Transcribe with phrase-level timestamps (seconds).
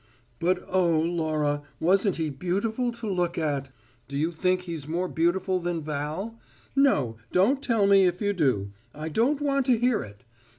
[0.39, 3.69] "But, oh, Laura, wasn't he beautiful to look at!
[4.07, 6.39] Do you think he's more beautiful than Val?
[6.75, 8.71] No don't tell me if you do.
[8.95, 10.23] I don't want to hear it!